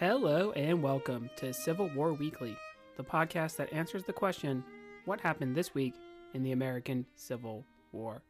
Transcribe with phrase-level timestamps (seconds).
[0.00, 2.56] Hello and welcome to Civil War Weekly,
[2.96, 4.64] the podcast that answers the question
[5.04, 5.92] what happened this week
[6.32, 8.22] in the American Civil War?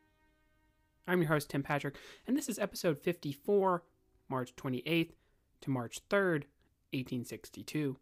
[1.06, 1.94] I'm your host, Tim Patrick,
[2.26, 3.84] and this is episode 54,
[4.28, 5.12] March 28th
[5.60, 6.42] to March 3rd,
[6.90, 7.96] 1862.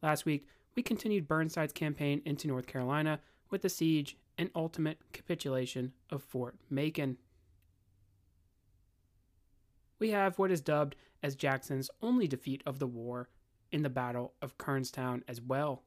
[0.00, 3.18] Last week, we continued Burnside's campaign into North Carolina
[3.50, 7.18] with the siege and ultimate capitulation of Fort Macon.
[9.98, 10.94] We have what is dubbed
[11.24, 13.30] as Jackson's only defeat of the war
[13.72, 15.82] in the Battle of Kernstown as well.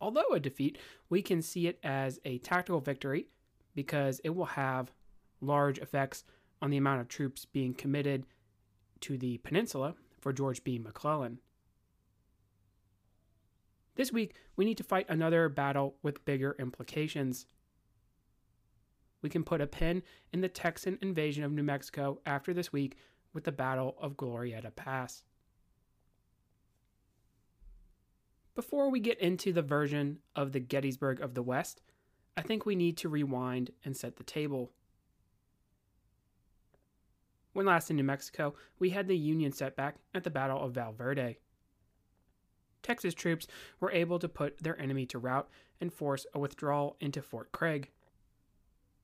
[0.00, 3.26] Although a defeat, we can see it as a tactical victory
[3.74, 4.92] because it will have
[5.40, 6.24] large effects
[6.60, 8.26] on the amount of troops being committed
[9.00, 10.78] to the peninsula for George B.
[10.78, 11.38] McClellan.
[13.94, 17.46] This week, we need to fight another battle with bigger implications.
[19.22, 20.02] We can put a pin
[20.32, 22.96] in the Texan invasion of New Mexico after this week
[23.38, 25.22] with the Battle of Glorieta Pass.
[28.56, 31.80] Before we get into the version of the Gettysburg of the West,
[32.36, 34.72] I think we need to rewind and set the table.
[37.52, 41.38] When last in New Mexico, we had the Union setback at the Battle of Valverde.
[42.82, 43.46] Texas troops
[43.78, 45.48] were able to put their enemy to rout
[45.80, 47.92] and force a withdrawal into Fort Craig.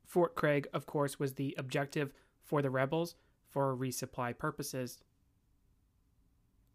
[0.05, 3.15] Fort Craig, of course, was the objective for the rebels
[3.55, 4.99] for resupply purposes.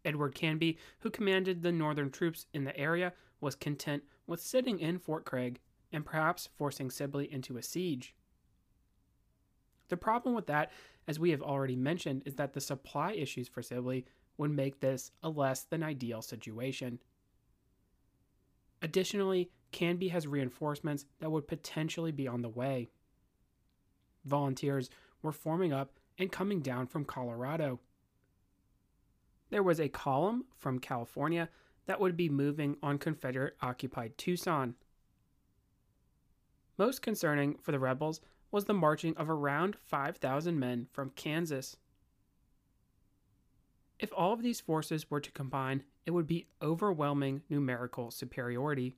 [0.02, 4.98] Edward Canby, who commanded the northern troops in the area, was content with sitting in
[4.98, 5.60] Fort Craig
[5.92, 8.14] and perhaps forcing Sibley into a siege.
[9.88, 10.72] The problem with that,
[11.06, 14.06] as we have already mentioned, is that the supply issues for Sibley
[14.38, 16.98] would make this a less than ideal situation.
[18.80, 22.88] Additionally, Canby has reinforcements that would potentially be on the way.
[24.24, 24.88] Volunteers
[25.22, 27.80] were forming up and coming down from Colorado.
[29.48, 31.48] There was a column from California
[31.86, 34.74] that would be moving on Confederate occupied Tucson.
[36.76, 38.20] Most concerning for the rebels
[38.50, 41.76] was the marching of around 5,000 men from Kansas.
[43.98, 48.94] If all of these forces were to combine, it would be overwhelming numerical superiority.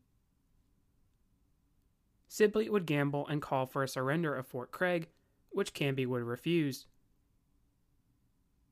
[2.28, 5.08] Sibley would gamble and call for a surrender of Fort Craig,
[5.50, 6.86] which Canby would refuse.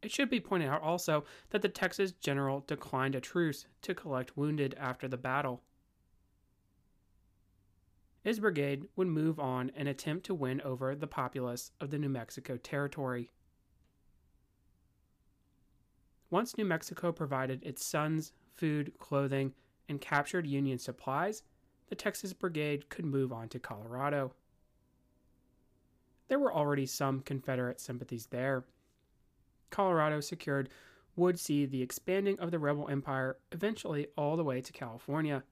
[0.02, 4.36] It should be pointed out also that the Texas general declined a truce to collect
[4.36, 5.62] wounded after the battle.
[8.22, 12.08] His brigade would move on and attempt to win over the populace of the New
[12.08, 13.30] Mexico Territory.
[16.30, 19.54] Once New Mexico provided its sons food, clothing,
[19.88, 21.42] and captured Union supplies,
[21.88, 24.32] the Texas Brigade could move on to Colorado.
[26.28, 28.64] There were already some Confederate sympathies there.
[29.70, 30.68] Colorado secured
[31.16, 35.42] would see the expanding of the rebel empire eventually all the way to California.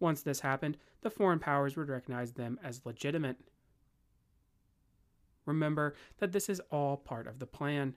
[0.00, 3.36] Once this happened, the foreign powers would recognize them as legitimate.
[5.44, 7.96] Remember that this is all part of the plan.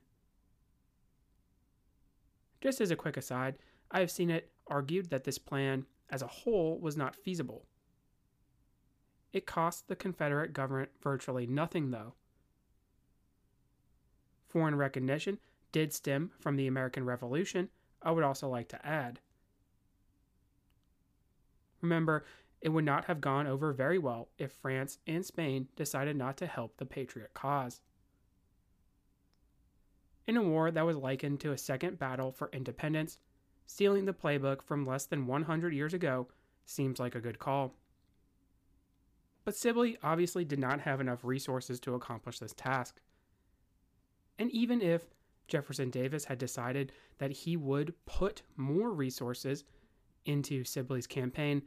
[2.62, 3.58] Just as a quick aside,
[3.90, 7.66] I have seen it argued that this plan as a whole was not feasible.
[9.34, 12.13] It cost the Confederate government virtually nothing, though.
[14.51, 15.39] Foreign recognition
[15.72, 17.69] did stem from the American Revolution,
[18.01, 19.20] I would also like to add.
[21.81, 22.26] Remember,
[22.61, 26.46] it would not have gone over very well if France and Spain decided not to
[26.46, 27.81] help the Patriot cause
[30.28, 33.20] in a war that was likened to a second battle for independence,
[33.66, 36.28] stealing the playbook from less than 100 years ago
[36.66, 37.76] seems like a good call.
[39.43, 43.02] But Sibley obviously did not have enough resources to accomplish this task.
[44.41, 45.03] And even if
[45.47, 49.64] Jefferson Davis had decided that he would put more resources
[50.26, 51.61] into Sibley's campaign,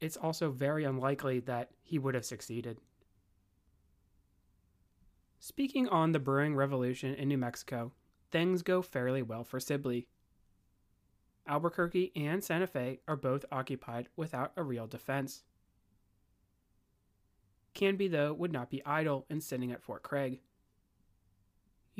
[0.00, 2.78] it's also very unlikely that he would have succeeded.
[5.38, 7.92] Speaking on the brewing revolution in New Mexico,
[8.32, 10.08] things go fairly well for Sibley.
[11.46, 15.44] Albuquerque and Santa Fe are both occupied without a real defense.
[17.72, 20.40] Canby, though, would not be idle in sitting at Fort Craig.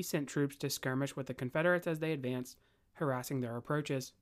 [0.01, 2.57] He sent troops to skirmish with the Confederates as they advanced,
[2.95, 4.15] harassing their approaches.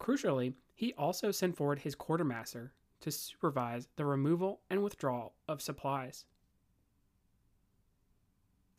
[0.00, 6.24] Crucially, he also sent forward his quartermaster to supervise the removal and withdrawal of supplies.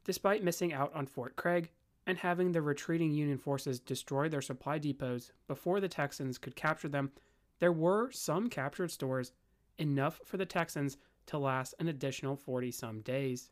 [0.03, 1.69] Despite missing out on Fort Craig
[2.07, 6.89] and having the retreating Union forces destroy their supply depots before the Texans could capture
[6.89, 7.11] them,
[7.59, 9.31] there were some captured stores,
[9.77, 10.97] enough for the Texans
[11.27, 13.51] to last an additional 40 some days.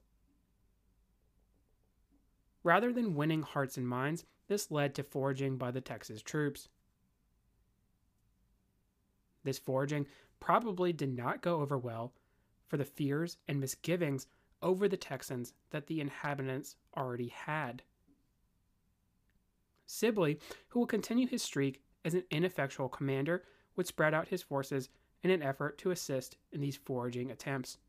[2.70, 6.70] Rather than winning hearts and minds, this led to foraging by the Texas troops.
[9.44, 10.06] This foraging
[10.40, 12.14] probably did not go over well
[12.68, 14.28] for the fears and misgivings
[14.62, 17.82] over the Texans that the inhabitants already had.
[19.88, 20.38] Sibley,
[20.68, 23.46] who will continue his streak as an ineffectual commander,
[23.78, 24.90] would spread out his forces
[25.24, 27.80] in an effort to assist in these foraging attempts.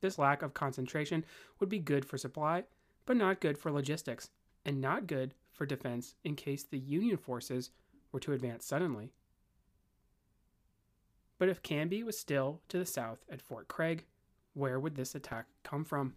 [0.00, 1.24] This lack of concentration
[1.58, 2.64] would be good for supply,
[3.06, 4.30] but not good for logistics,
[4.64, 7.70] and not good for defense in case the Union forces
[8.12, 9.12] were to advance suddenly.
[11.38, 14.04] But if Canby was still to the south at Fort Craig,
[14.54, 16.16] where would this attack come from?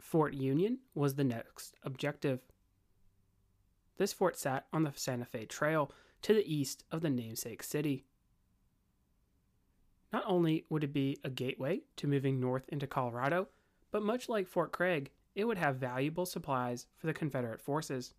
[0.00, 2.40] Fort Union was the next objective.
[3.96, 5.90] This fort sat on the Santa Fe Trail
[6.22, 8.04] to the east of the namesake city.
[10.14, 13.48] Not only would it be a gateway to moving north into Colorado,
[13.90, 18.14] but much like Fort Craig, it would have valuable supplies for the Confederate forces.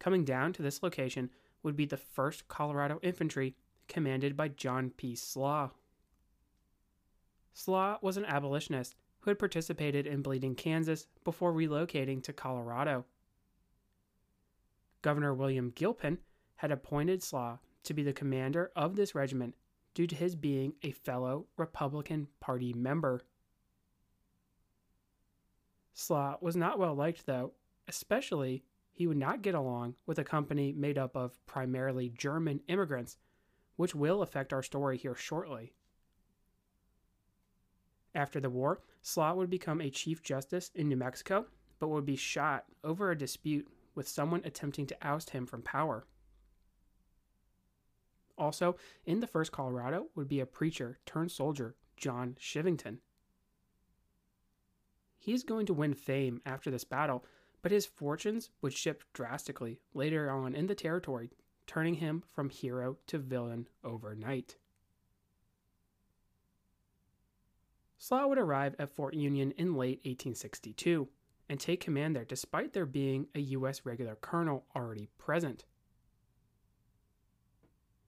[0.00, 1.30] Coming down to this location
[1.62, 3.54] would be the 1st Colorado Infantry,
[3.86, 5.14] commanded by John P.
[5.14, 5.70] Slough.
[7.54, 13.04] Slough was an abolitionist who had participated in Bleeding Kansas before relocating to Colorado.
[15.00, 16.18] Governor William Gilpin
[16.56, 19.54] had appointed Slough to be the commander of this regiment
[19.94, 23.22] due to his being a fellow Republican Party member.
[25.94, 27.52] Slough was not well liked, though,
[27.86, 33.18] especially he would not get along with a company made up of primarily German immigrants,
[33.76, 35.72] which will affect our story here shortly.
[38.14, 41.46] After the war, Slough would become a Chief Justice in New Mexico,
[41.78, 46.06] but would be shot over a dispute with someone attempting to oust him from power.
[48.42, 48.74] Also,
[49.06, 52.98] in the 1st Colorado would be a preacher turned soldier, John Chivington.
[55.16, 57.24] He is going to win fame after this battle,
[57.62, 61.30] but his fortunes would shift drastically later on in the territory,
[61.68, 64.56] turning him from hero to villain overnight.
[67.96, 71.06] Slough would arrive at Fort Union in late 1862
[71.48, 73.86] and take command there despite there being a U.S.
[73.86, 75.64] regular colonel already present.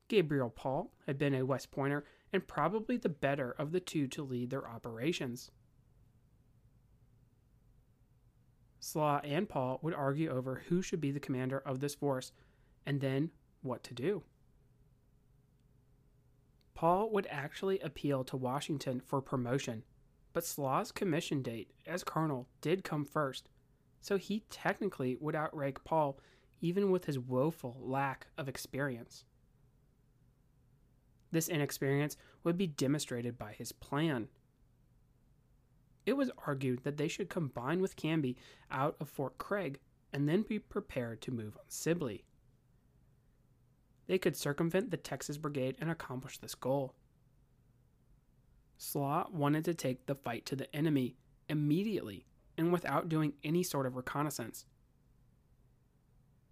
[0.08, 4.22] Gabriel Paul had been a West Pointer and probably the better of the two to
[4.22, 5.50] lead their operations.
[8.80, 12.32] Slough and Paul would argue over who should be the commander of this force
[12.84, 13.30] and then
[13.62, 14.22] what to do.
[16.74, 19.84] Paul would actually appeal to Washington for promotion,
[20.32, 23.48] but Slough's commission date as colonel did come first,
[24.00, 26.18] so he technically would outrank Paul
[26.60, 29.24] even with his woeful lack of experience.
[31.34, 34.28] This inexperience would be demonstrated by his plan.
[36.06, 38.36] It was argued that they should combine with Canby
[38.70, 39.80] out of Fort Craig
[40.12, 42.24] and then be prepared to move on Sibley.
[44.06, 46.94] They could circumvent the Texas Brigade and accomplish this goal.
[48.76, 51.16] Slough wanted to take the fight to the enemy
[51.48, 52.26] immediately
[52.56, 54.66] and without doing any sort of reconnaissance.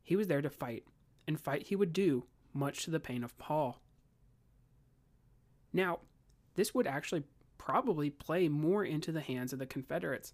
[0.02, 0.82] He was there to fight,
[1.28, 3.81] and fight he would do, much to the pain of Paul.
[5.72, 6.00] Now,
[6.54, 7.24] this would actually
[7.58, 10.32] probably play more into the hands of the Confederates.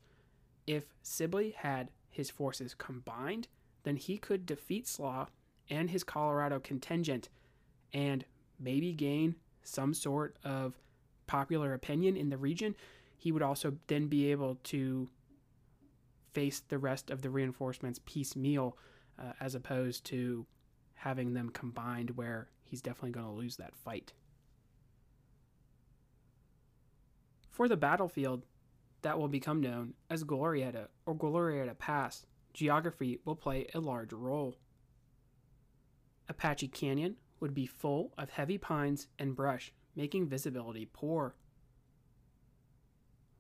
[0.67, 3.49] If Sibley had his forces combined,
[3.83, 5.31] then he could defeat Slough
[5.71, 7.29] and his Colorado contingent
[7.93, 8.25] and
[8.59, 10.79] maybe gain some sort of
[11.27, 12.75] popular opinion in the region.
[13.17, 15.09] He would also then be able to
[16.33, 18.77] face the rest of the reinforcements piecemeal
[19.19, 20.47] uh, as opposed to
[20.95, 24.13] having them combined where he's definitely going to lose that fight.
[27.59, 28.45] For the battlefield
[29.03, 32.25] that will become known as Glorieta or Glorieta Pass,
[32.55, 34.55] geography will play a large role.
[36.29, 41.35] Apache Canyon would be full of heavy pines and brush, making visibility poor.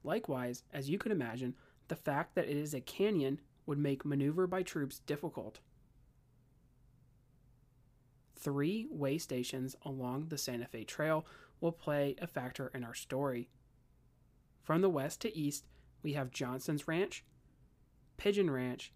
[0.02, 1.54] Likewise, as you can imagine,
[1.86, 5.60] the fact that it is a canyon would make maneuver by troops difficult.
[8.34, 11.24] Three way stations along the Santa Fe Trail
[11.60, 13.48] will play a factor in our story.
[14.62, 15.66] From the west to east,
[16.02, 17.24] we have Johnson's Ranch,
[18.16, 18.92] Pigeon Ranch,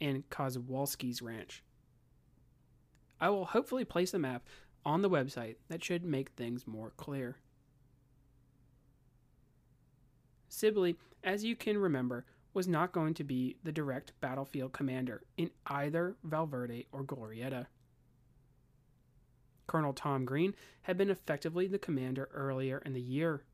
[0.00, 1.62] and Kozlowski's Ranch.
[3.20, 4.44] I will hopefully place a map
[4.84, 7.36] on the website that should make things more clear.
[10.48, 15.50] Sibley, as you can remember, was not going to be the direct battlefield commander in
[15.66, 17.66] either Valverde or Glorieta.
[19.66, 23.44] Colonel Tom Green had been effectively the commander earlier in the year.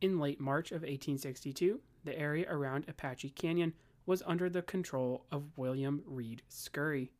[0.00, 3.74] In late March of 1862, the area around Apache Canyon
[4.06, 7.10] was under the control of William Read Scurry.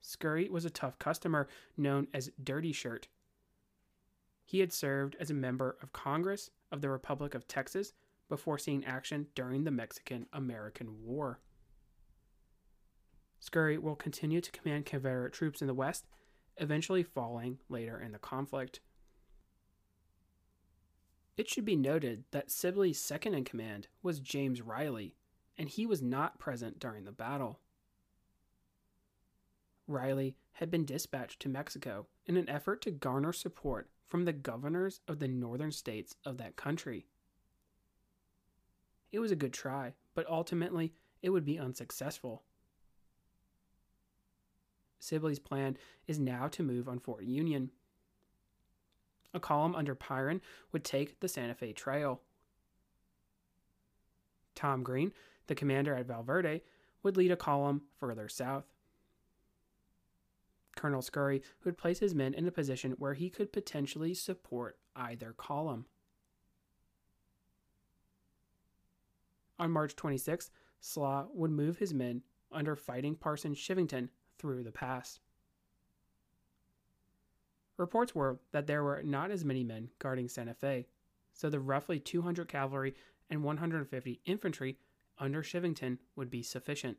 [0.00, 3.08] Scurry was a tough customer known as Dirty Shirt.
[4.44, 7.92] He had served as a member of Congress of the Republic of Texas
[8.28, 11.40] before seeing action during the Mexican American War.
[13.40, 16.06] Scurry will continue to command Confederate troops in the West,
[16.58, 18.80] eventually falling later in the conflict.
[21.38, 25.14] It should be noted that Sibley's second in command was James Reily,
[25.56, 27.60] and he was not present during the battle.
[29.86, 35.00] Reily had been dispatched to Mexico in an effort to garner support from the governors
[35.06, 37.06] of the northern states of that country.
[39.12, 40.92] It was a good try, but ultimately
[41.22, 42.42] it would be unsuccessful.
[44.98, 45.78] Sibley's plan
[46.08, 47.70] is now to move on Fort Union.
[49.34, 50.40] A column under Pyron
[50.72, 52.20] would take the Santa Fe Trail.
[54.54, 55.12] Tom Green,
[55.46, 56.62] the commander at Valverde,
[57.02, 58.64] would lead a column further south.
[60.76, 65.32] Colonel Scurry would place his men in a position where he could potentially support either
[65.32, 65.86] column.
[69.58, 74.08] On March 26, Slough would move his men under fighting Parson Chivington
[74.38, 75.18] through the pass.
[77.78, 80.86] Reports were that there were not as many men guarding Santa Fe,
[81.32, 82.94] so the roughly 200 cavalry
[83.30, 84.76] and 150 infantry
[85.18, 86.98] under Chivington would be sufficient.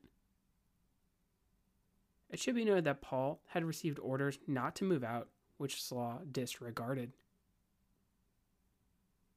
[2.29, 6.21] It should be noted that Paul had received orders not to move out, which Slough
[6.31, 7.12] disregarded.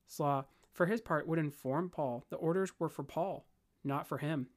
[0.06, 3.46] Slough, for his part, would inform Paul the orders were for Paul,
[3.82, 4.48] not for him.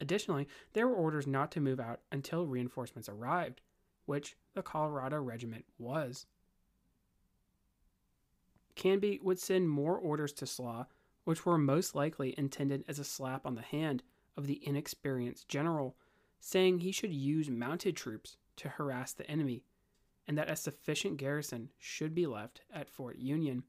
[0.00, 3.60] Additionally, there were orders not to move out until reinforcements arrived,
[4.10, 6.26] which the Colorado Regiment was.
[8.74, 10.88] Canby would send more orders to Slough,
[11.22, 14.02] which were most likely intended as a slap on the hand
[14.36, 15.94] of the inexperienced general,
[16.40, 19.62] saying he should use mounted troops to harass the enemy,
[20.26, 23.62] and that a sufficient garrison should be left at Fort Union.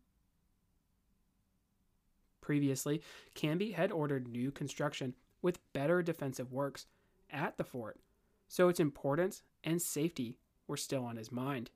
[2.41, 3.03] Previously,
[3.35, 6.87] Canby had ordered new construction with better defensive works
[7.29, 7.99] at the fort,
[8.51, 11.71] so its importance and safety were still on his mind.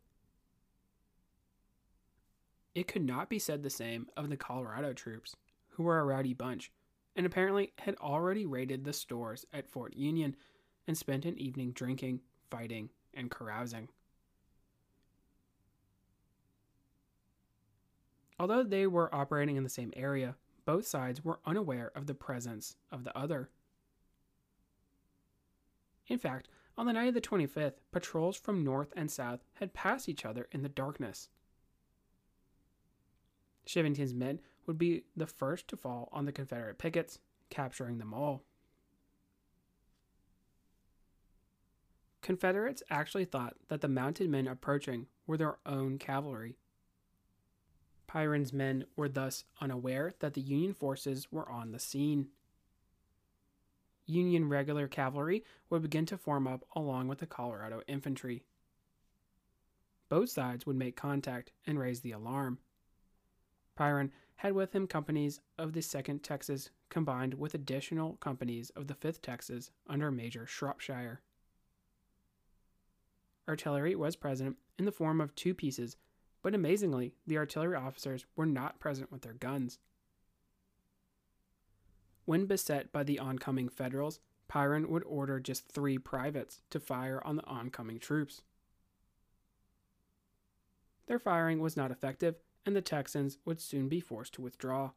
[2.75, 5.37] It could not be said the same of the Colorado troops,
[5.69, 6.73] who were a rowdy bunch,
[7.15, 10.35] and apparently had already raided the stores at Fort Union
[10.85, 12.19] and spent an evening drinking,
[12.51, 13.87] fighting, and carousing.
[18.37, 22.75] Although they were operating in the same area, both sides were unaware of the presence
[22.91, 23.49] of the other.
[26.09, 30.09] In fact, on the night of the 25th, patrols from north and south had passed
[30.09, 31.29] each other in the darkness.
[33.65, 38.43] Chivington's men would be the first to fall on the Confederate pickets, capturing them all.
[42.21, 46.57] Confederates actually thought that the mounted men approaching were their own cavalry.
[48.07, 52.29] Pyron's men were thus unaware that the Union forces were on the scene.
[54.05, 58.43] Union regular cavalry would begin to form up along with the Colorado infantry.
[60.09, 62.59] Both sides would make contact and raise the alarm.
[63.77, 68.93] Pyron had with him companies of the 2nd Texas combined with additional companies of the
[68.93, 71.21] 5th Texas under Major Shropshire.
[73.47, 75.97] Artillery was present in the form of two pieces,
[76.41, 79.79] but amazingly, the artillery officers were not present with their guns.
[82.25, 87.35] When beset by the oncoming Federals, Pyron would order just three privates to fire on
[87.35, 88.41] the oncoming troops.
[91.07, 94.91] Their firing was not effective, and the Texans would soon be forced to withdraw.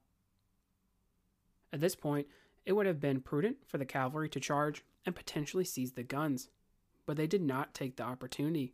[1.72, 2.26] At this point,
[2.64, 6.48] it would have been prudent for the cavalry to charge and potentially seize the guns,
[7.04, 8.72] but they did not take the opportunity.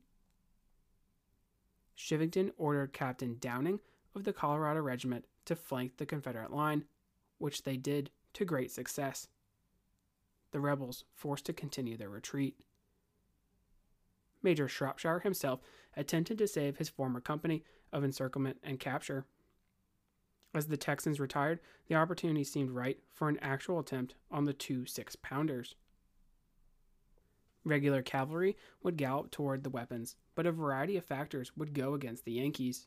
[1.96, 3.80] Chivington ordered Captain Downing
[4.14, 6.84] of the Colorado Regiment to flank the Confederate line,
[7.38, 9.28] which they did to great success.
[10.52, 12.56] The rebels forced to continue their retreat.
[14.42, 15.60] Major Shropshire himself
[15.96, 19.24] attempted to save his former company of encirclement and capture.
[20.54, 24.86] As the Texans retired, the opportunity seemed right for an actual attempt on the two
[24.86, 25.74] six pounders.
[27.64, 32.24] Regular cavalry would gallop toward the weapons, but a variety of factors would go against
[32.24, 32.86] the Yankees.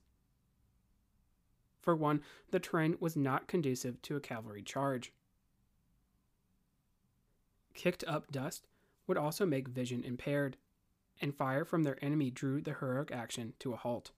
[1.81, 5.11] For one, the terrain was not conducive to a cavalry charge
[7.77, 8.67] kicked up dust
[9.07, 10.57] would also make vision impaired,
[11.21, 14.11] and fire from their enemy drew the heroic action to a halt.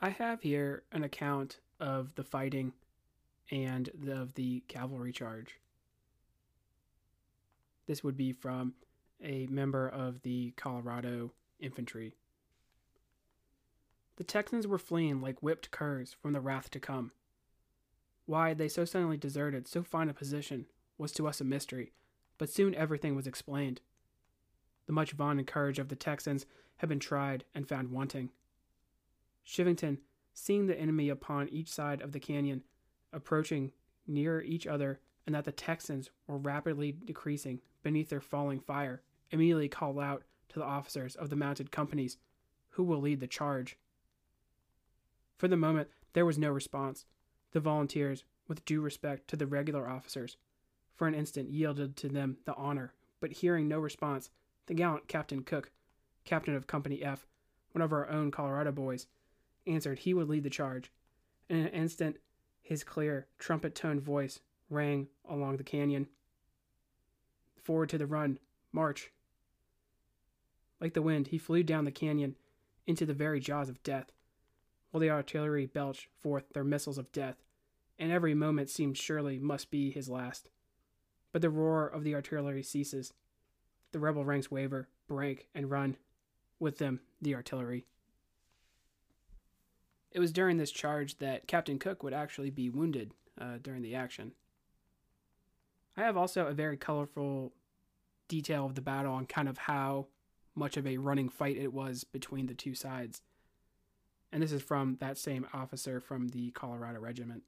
[0.00, 2.72] I have here an account of the fighting
[3.50, 5.60] and of the cavalry charge.
[7.86, 8.74] This would be from
[9.22, 12.14] a member of the Colorado Infantry.
[14.16, 17.12] The Texans were fleeing like whipped curs from the wrath to come.
[18.26, 20.66] Why had they so suddenly deserted so fine a position
[20.98, 21.92] was to us a mystery,
[22.36, 23.80] but soon everything was explained.
[24.86, 26.44] The much vaunted courage of the Texans
[26.78, 28.30] had been tried and found wanting.
[29.46, 29.98] Chivington,
[30.34, 32.62] seeing the enemy upon each side of the canyon,
[33.12, 33.72] approaching
[34.06, 39.68] near each other, and that the Texans were rapidly decreasing beneath their falling fire, immediately
[39.68, 42.16] called out to the officers of the mounted companies,
[42.70, 43.76] Who will lead the charge?
[45.36, 47.04] For the moment, there was no response.
[47.52, 50.36] The volunteers, with due respect to the regular officers,
[50.98, 54.30] for an instant yielded to them the honor, but hearing no response,
[54.66, 55.70] the gallant Captain Cook,
[56.24, 57.26] captain of Company F,
[57.72, 59.06] one of our own Colorado boys,
[59.66, 60.90] answered he would lead the charge.
[61.48, 62.16] In an instant,
[62.60, 66.08] his clear, trumpet toned voice rang along the canyon.
[67.56, 68.38] Forward to the run,
[68.72, 69.12] march.
[70.80, 72.36] Like the wind, he flew down the canyon
[72.86, 74.10] into the very jaws of death,
[74.90, 77.36] while the artillery belched forth their missiles of death,
[77.98, 80.50] and every moment seemed surely must be his last.
[81.32, 83.12] But the roar of the artillery ceases.
[83.92, 85.96] The rebel ranks waver, break, and run.
[86.60, 87.86] With them, the artillery.
[90.10, 93.94] It was during this charge that Captain Cook would actually be wounded uh, during the
[93.94, 94.32] action.
[95.96, 97.52] I have also a very colorful
[98.28, 100.06] detail of the battle and kind of how
[100.54, 103.22] much of a running fight it was between the two sides.
[104.32, 107.42] And this is from that same officer from the Colorado Regiment.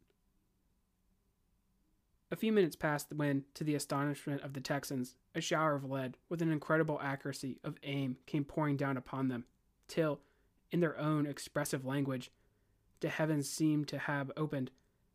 [2.33, 6.17] A few minutes passed when, to the astonishment of the Texans, a shower of lead
[6.29, 9.47] with an incredible accuracy of aim came pouring down upon them,
[9.89, 10.21] till,
[10.71, 12.31] in their own expressive language,
[13.01, 14.71] the heavens seemed to have opened,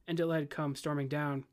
[0.07, 1.45] and the lead come storming down.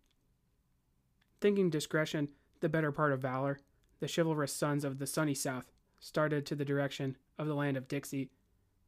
[1.40, 2.28] Thinking discretion
[2.60, 3.58] the better part of valor,
[4.00, 5.70] the chivalrous sons of the sunny South
[6.00, 8.30] started to the direction of the land of Dixie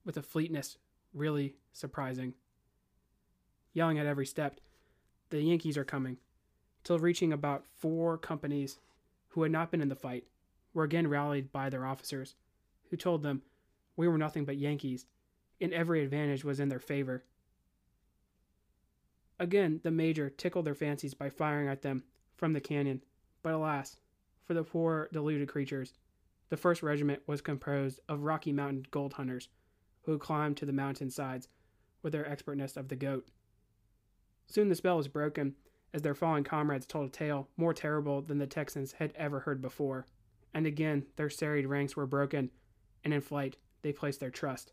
[0.04, 0.78] with a fleetness
[1.12, 2.34] really surprising.
[3.72, 4.60] Yelling at every step,
[5.30, 6.18] the Yankees are coming,
[6.84, 8.78] till reaching about four companies
[9.28, 10.24] who had not been in the fight,
[10.72, 12.34] were again rallied by their officers,
[12.90, 13.42] who told them
[13.96, 15.06] we were nothing but Yankees,
[15.60, 17.24] and every advantage was in their favor.
[19.40, 22.04] Again, the major tickled their fancies by firing at them
[22.36, 23.02] from the canyon,
[23.42, 23.96] but alas,
[24.44, 25.94] for the poor deluded creatures,
[26.50, 29.48] the first regiment was composed of Rocky Mountain gold hunters
[30.02, 31.48] who climbed to the mountain sides
[32.02, 33.26] with their expertness of the goat.
[34.46, 35.54] Soon the spell was broken,
[35.94, 39.62] as their fallen comrades told a tale more terrible than the Texans had ever heard
[39.62, 40.04] before,
[40.52, 42.50] and again their serried ranks were broken,
[43.04, 44.72] and in flight they placed their trust.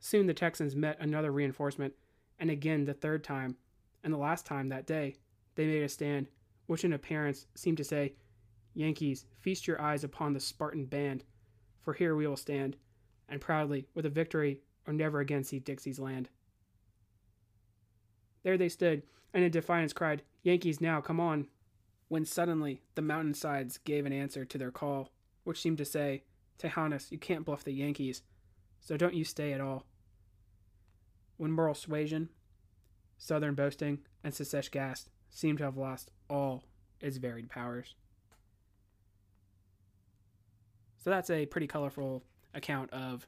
[0.00, 1.94] Soon the Texans met another reinforcement,
[2.40, 3.56] and again the third time,
[4.02, 5.14] and the last time that day,
[5.54, 6.26] they made a stand,
[6.66, 8.14] which in appearance seemed to say,
[8.74, 11.24] Yankees, feast your eyes upon the Spartan band,
[11.82, 12.76] for here we will stand,
[13.28, 16.28] and proudly, with a victory, or never again see Dixie's land.
[18.46, 19.02] There they stood,
[19.34, 21.48] and in defiance cried, Yankees now, come on!
[22.06, 25.10] When suddenly the mountain sides gave an answer to their call,
[25.42, 26.22] which seemed to say,
[26.56, 28.22] Tejanos, you can't bluff the Yankees,
[28.78, 29.84] so don't you stay at all.
[31.38, 32.28] When moral suasion,
[33.18, 36.62] southern boasting, and Secesh gas seemed to have lost all
[37.00, 37.96] its varied powers.
[40.98, 42.22] So that's a pretty colorful
[42.54, 43.26] account of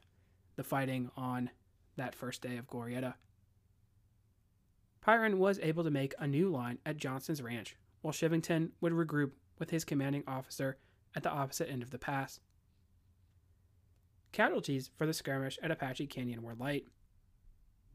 [0.55, 1.49] the fighting on
[1.97, 3.15] that first day of Glorieta.
[5.09, 9.31] Pyron was able to make a new line at Johnson's ranch, while Chivington would regroup
[9.57, 10.77] with his commanding officer
[11.15, 12.39] at the opposite end of the pass.
[14.31, 16.85] Casualties for the skirmish at Apache Canyon were light.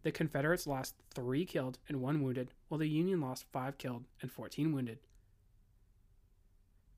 [0.03, 4.33] The Confederates lost three killed and one wounded, while the Union lost five killed and
[4.33, 4.99] 14 wounded.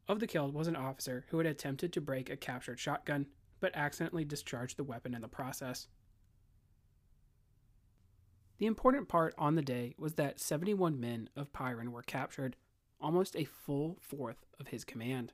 [0.09, 3.27] Of the killed was an officer who had attempted to break a captured shotgun
[3.61, 5.89] but accidentally discharged the weapon in the process.
[8.59, 12.57] The important part on the day was that 71 men of Pyron were captured,
[13.01, 15.33] almost a full fourth of his command.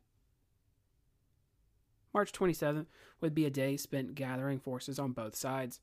[2.12, 2.86] March 27th
[3.20, 5.80] would be a day spent gathering forces on both sides.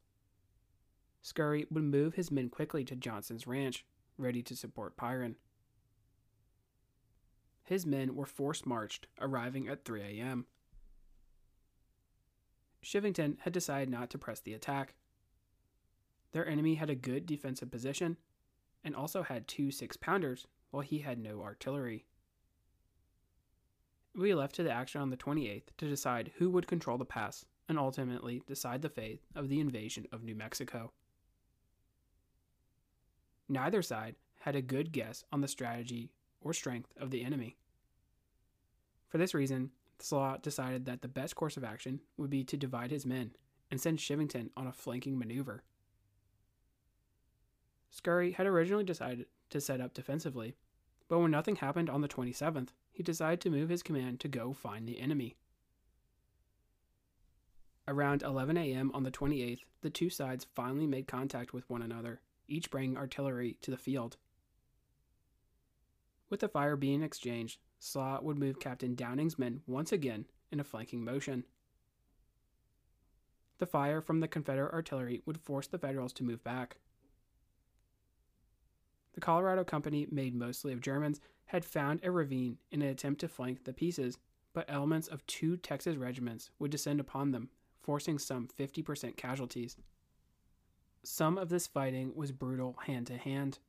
[1.21, 3.86] Scurry would move his men quickly to Johnson's ranch,
[4.17, 5.36] ready to support Pyron.
[7.63, 10.45] His men were force marched, arriving at 3 a.m.
[12.84, 14.95] Chivington had decided not to press the attack.
[16.31, 18.17] Their enemy had a good defensive position
[18.83, 22.05] and also had two six pounders, while he had no artillery.
[24.15, 27.45] We left to the action on the 28th to decide who would control the pass
[27.67, 30.91] and ultimately decide the fate of the invasion of New Mexico.
[33.47, 36.11] Neither side had a good guess on the strategy
[36.41, 37.57] or strength of the enemy.
[39.07, 42.91] For this reason, Slough decided that the best course of action would be to divide
[42.91, 43.31] his men
[43.69, 45.63] and send Chivington on a flanking maneuver.
[47.89, 50.56] Scurry had originally decided to set up defensively,
[51.08, 54.54] but when nothing happened on the 27th, he decided to move his command to go
[54.54, 55.36] find the enemy.
[57.88, 58.91] Around 11 a.m.
[58.93, 63.58] on the 28th, the two sides finally made contact with one another, each bringing artillery
[63.62, 64.17] to the field.
[66.30, 70.63] With the fire being exchanged, Slough would move Captain Downing's men once again in a
[70.63, 71.45] flanking motion.
[73.58, 76.78] The fire from the Confederate artillery would force the Federals to move back.
[79.19, 83.27] The Colorado Company, made mostly of Germans, had found a ravine in an attempt to
[83.27, 84.17] flank the pieces,
[84.53, 87.49] but elements of two Texas regiments would descend upon them,
[87.82, 89.75] forcing some 50% casualties.
[91.03, 93.60] Some of this fighting was brutal hand to hand.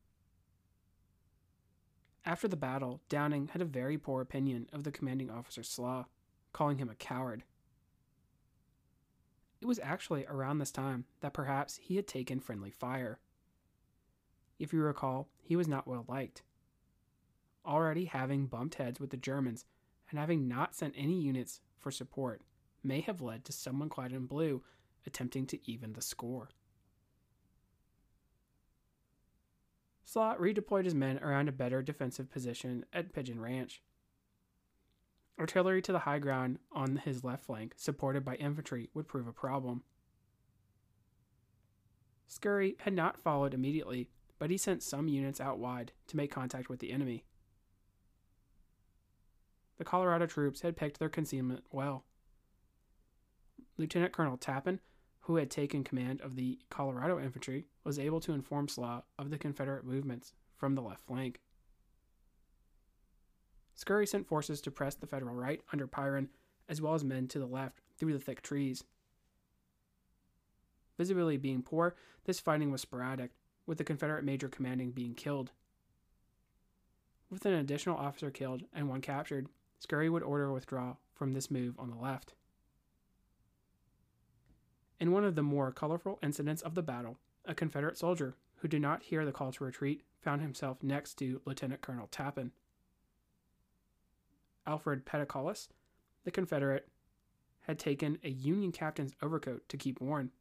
[2.25, 6.07] After the battle, Downing had a very poor opinion of the commanding officer Slough,
[6.53, 7.43] calling him a coward.
[9.61, 13.19] It was actually around this time that perhaps he had taken friendly fire.
[14.61, 16.43] If you recall, he was not well liked.
[17.65, 19.65] Already having bumped heads with the Germans
[20.11, 22.43] and having not sent any units for support
[22.85, 24.63] may have led to someone clad in blue
[25.07, 26.51] attempting to even the score.
[30.05, 33.83] Slough redeployed his men around a better defensive position at Pigeon Ranch.
[35.39, 39.33] Artillery to the high ground on his left flank, supported by infantry, would prove a
[39.33, 39.85] problem.
[42.27, 44.11] Scurry had not followed immediately,
[44.41, 47.23] but he sent some units out wide to make contact with the enemy.
[49.79, 52.05] The Colorado troops had picked their concealment well.
[53.79, 54.81] Lieutenant Colonel Tappan
[55.31, 59.39] who had taken command of the Colorado infantry, was able to inform Slough of the
[59.39, 61.41] Confederate movements from the left flank.
[63.75, 66.29] Scurry sent forces to press the Federal right under Pyron,
[66.69, 68.85] as well as men to the left through the thick trees.
[70.99, 73.31] Visibility being poor, this fighting was sporadic,
[73.67, 75.53] with the Confederate major commanding being killed.
[77.31, 81.51] With an additional officer killed and one captured, Scurry would order a withdrawal from this
[81.51, 82.35] move on the left.
[84.99, 88.83] In one of the more colorful incidents of the battle, a Confederate soldier who did
[88.83, 92.53] not hear the call to retreat found himself next to Lieutenant Colonel Tappan.
[94.67, 95.69] Alfred Peticolas,
[96.25, 96.89] the Confederate,
[97.63, 100.33] had taken a Union captain's overcoat to keep warm.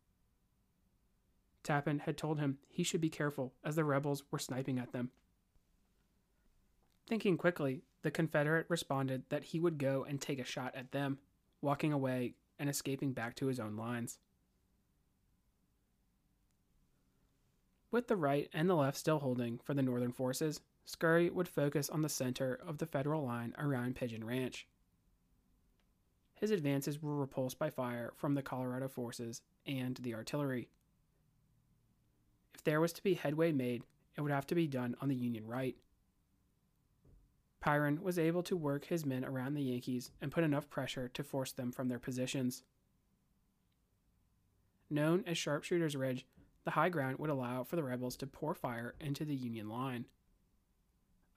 [1.63, 5.11] Tappan had told him he should be careful as the rebels were sniping at them.
[7.07, 11.19] Thinking quickly, the Confederate responded that he would go and take a shot at them,
[11.61, 14.19] walking away and escaping back to his own lines.
[17.91, 21.89] With the right and the left still holding for the Northern forces, Scurry would focus
[21.89, 24.67] on the center of the Federal line around Pigeon Ranch.
[26.35, 30.69] His advances were repulsed by fire from the Colorado forces and the artillery.
[32.59, 33.83] If there was to be headway made,
[34.17, 35.77] it would have to be done on the Union right.
[37.63, 41.23] Pyron was able to work his men around the Yankees and put enough pressure to
[41.23, 42.63] force them from their positions.
[44.89, 46.25] Known as Sharpshooter's Ridge,
[46.65, 50.07] the high ground would allow for the rebels to pour fire into the Union line.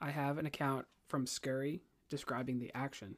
[0.01, 3.15] I have an account from Scurry describing the action.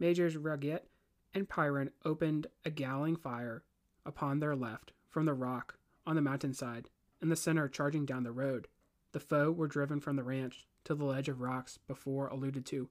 [0.00, 0.88] Majors Raguet
[1.32, 3.62] and Pyron opened a galling fire
[4.04, 6.88] upon their left from the rock on the mountainside,
[7.20, 8.68] and the center charging down the road.
[9.12, 12.88] The foe were driven from the ranch to the ledge of rocks before alluded to,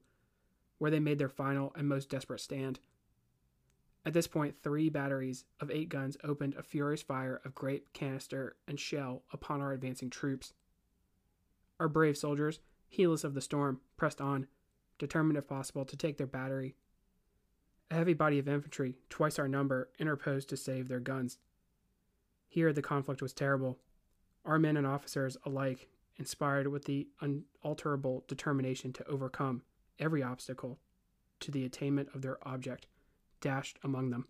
[0.78, 2.80] where they made their final and most desperate stand.
[4.04, 8.56] At this point, three batteries of eight guns opened a furious fire of grape, canister,
[8.66, 10.54] and shell upon our advancing troops.
[11.78, 14.46] Our brave soldiers, heedless of the storm, pressed on,
[14.98, 16.74] determined if possible to take their battery.
[17.90, 21.38] A heavy body of infantry, twice our number, interposed to save their guns.
[22.52, 23.78] Here the conflict was terrible.
[24.44, 29.62] Our men and officers alike, inspired with the unalterable determination to overcome
[29.98, 30.78] every obstacle
[31.40, 32.88] to the attainment of their object,
[33.40, 34.28] dashed among them.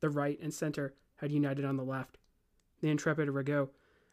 [0.00, 2.18] The right and center had united on the left.
[2.82, 3.70] The intrepid Raguet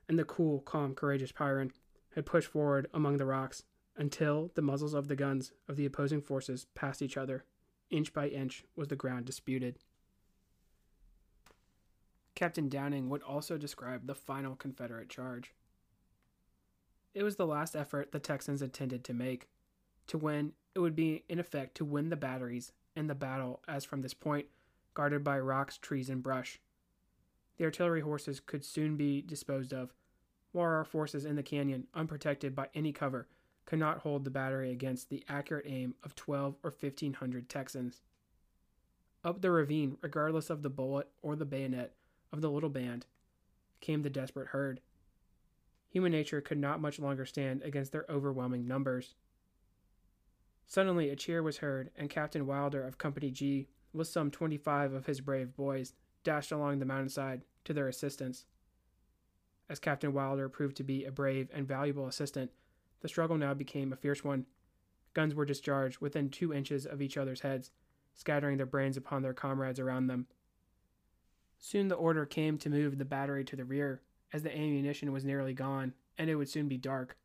[0.07, 1.71] and the cool, calm, courageous Pyron
[2.15, 3.63] had pushed forward among the rocks
[3.97, 7.43] until the muzzles of the guns of the opposing forces passed each other.
[7.89, 9.77] Inch by inch was the ground disputed.
[12.35, 15.53] Captain Downing would also describe the final Confederate charge.
[17.13, 19.49] It was the last effort the Texans intended to make.
[20.07, 23.85] To win, it would be, in effect, to win the batteries in the battle as
[23.85, 24.47] from this point,
[24.93, 26.59] guarded by rocks, trees, and brush.
[27.57, 29.93] The artillery horses could soon be disposed of,
[30.51, 33.27] while our forces in the canyon, unprotected by any cover,
[33.65, 38.01] could not hold the battery against the accurate aim of 12 or 1500 Texans.
[39.23, 41.93] Up the ravine, regardless of the bullet or the bayonet
[42.33, 43.05] of the little band,
[43.79, 44.81] came the desperate herd.
[45.89, 49.13] Human nature could not much longer stand against their overwhelming numbers.
[50.65, 54.91] Suddenly, a cheer was heard, and Captain Wilder of Company G, with some twenty five
[54.91, 55.93] of his brave boys,
[56.23, 58.45] dashed along the mountainside to their assistance.
[59.69, 62.51] As Captain Wilder proved to be a brave and valuable assistant,
[63.01, 64.45] the struggle now became a fierce one.
[65.13, 67.69] Guns were discharged within two inches of each other's heads,
[68.15, 70.25] scattering their brains upon their comrades around them.
[71.65, 74.01] Soon the order came to move the battery to the rear,
[74.33, 77.15] as the ammunition was nearly gone, and it would soon be dark.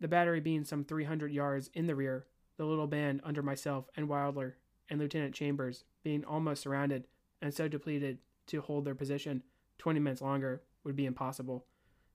[0.00, 2.24] The battery being some 300 yards in the rear,
[2.56, 4.56] the little band under myself and Wilder
[4.88, 7.06] and Lieutenant Chambers being almost surrounded
[7.42, 9.42] and so depleted to hold their position
[9.76, 11.66] 20 minutes longer would be impossible.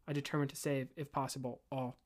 [0.08, 1.98] I determined to save, if possible, all.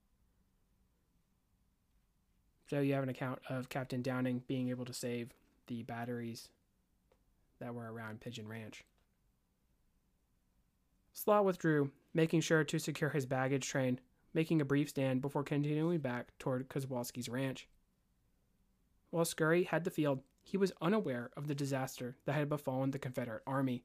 [2.70, 5.30] So you have an account of Captain Downing being able to save
[5.68, 6.50] the batteries
[7.62, 8.84] that were around Pigeon Ranch.
[11.14, 14.00] Slough withdrew, making sure to secure his baggage train,
[14.34, 17.68] making a brief stand before continuing back toward Kozłowski's ranch.
[19.10, 23.00] While Scurry had the field, he was unaware of the disaster that had befallen the
[23.00, 23.84] Confederate army.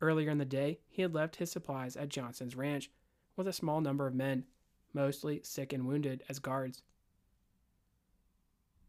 [0.00, 2.90] Earlier in the day, he had left his supplies at Johnson's ranch
[3.36, 4.44] with a small number of men,
[4.92, 6.82] mostly sick and wounded, as guards.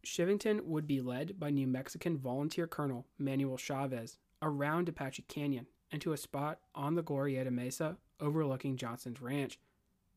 [0.07, 6.01] Chivington would be led by New Mexican volunteer Colonel Manuel Chavez around Apache Canyon and
[6.01, 9.59] to a spot on the Glorieta Mesa overlooking Johnson's ranch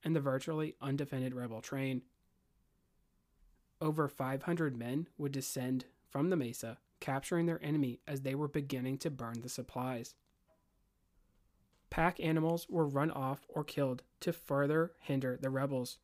[0.04, 2.02] and the virtually undefended rebel train.
[3.80, 8.98] Over 500 men would descend from the mesa, capturing their enemy as they were beginning
[8.98, 10.14] to burn the supplies.
[11.88, 15.98] Pack animals were run off or killed to further hinder the rebels.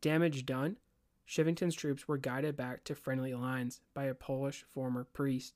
[0.00, 0.76] Damage done,
[1.28, 5.54] Chivington's troops were guided back to friendly lines by a Polish former priest.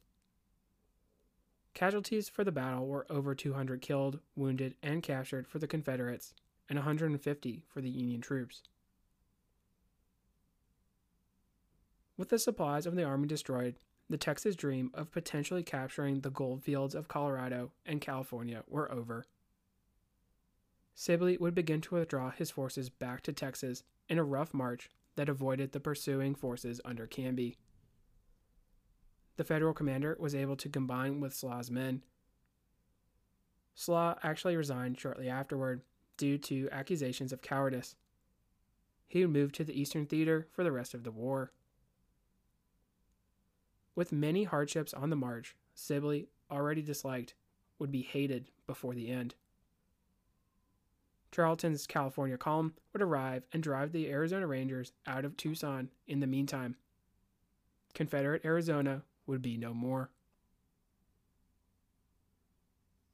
[1.74, 6.34] Casualties for the battle were over 200 killed, wounded, and captured for the Confederates,
[6.68, 8.62] and 150 for the Union troops.
[12.16, 13.76] With the supplies of the Army destroyed,
[14.10, 19.24] the Texas dream of potentially capturing the gold fields of Colorado and California were over.
[20.94, 25.28] Sibley would begin to withdraw his forces back to Texas in a rough march that
[25.28, 27.56] avoided the pursuing forces under Canby
[29.40, 32.02] the federal commander was able to combine with Slough's men.
[33.74, 35.80] Slough actually resigned shortly afterward
[36.18, 37.96] due to accusations of cowardice.
[39.08, 41.52] He would move to the Eastern Theater for the rest of the war.
[43.94, 47.32] With many hardships on the march, Sibley, already disliked,
[47.78, 49.36] would be hated before the end.
[51.32, 56.26] Carleton's California column would arrive and drive the Arizona Rangers out of Tucson in the
[56.26, 56.76] meantime.
[57.94, 60.10] Confederate Arizona would be no more.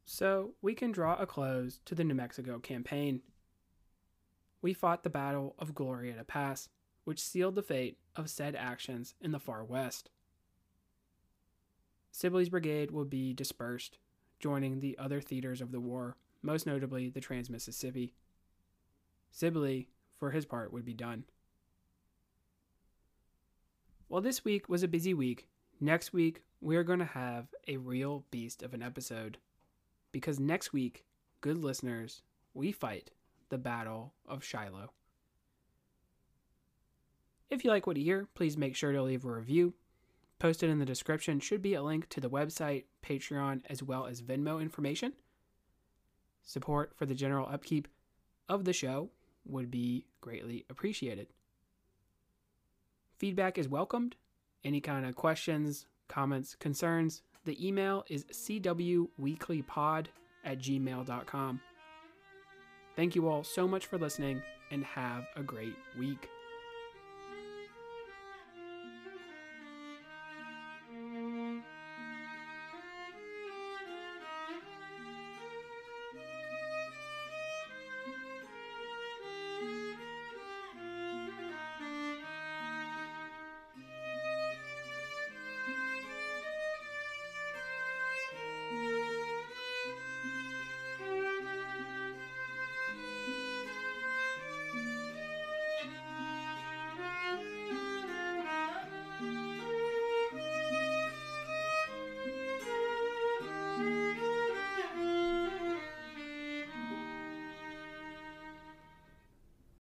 [0.05, 3.23] So we can draw a close to the New Mexico campaign.
[4.63, 6.69] We fought the Battle of Glorieta Pass,
[7.05, 10.11] which sealed the fate of said actions in the far west.
[12.13, 13.99] Sibley's brigade would be dispersed,
[14.39, 18.15] joining the other theaters of the war, most notably the Trans Mississippi.
[19.31, 21.25] Sibley, for his part, would be done.
[24.09, 25.49] While this week was a busy week,
[25.81, 29.37] Next week, we are going to have a real beast of an episode.
[30.11, 31.05] Because next week,
[31.43, 32.23] good listeners,
[32.55, 33.11] we fight
[33.51, 34.93] the Battle of Shiloh.
[37.51, 39.75] If you like what you hear, please make sure to leave a review.
[40.39, 44.23] Posted in the description should be a link to the website, Patreon, as well as
[44.23, 45.13] Venmo information.
[46.47, 47.89] Support for the general upkeep
[48.49, 49.11] of the show
[49.45, 51.27] would be greatly appreciated.
[53.19, 54.17] Feedback is welcomed
[54.65, 60.07] any kind of questions, comments, concerns, the email is cwweeklypod
[60.45, 61.61] at gmail.com.
[62.97, 66.29] Thank you all so much for listening and have a great week.